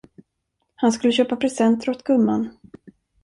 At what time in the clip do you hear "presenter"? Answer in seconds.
1.35-1.89